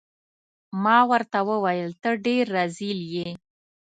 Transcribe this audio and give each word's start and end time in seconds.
ما 0.83 0.99
ورته 1.11 1.39
وویل: 1.49 1.89
ته 2.01 2.09
ډیر 2.25 2.43
رزیل 2.57 2.99
يې. 3.15 3.29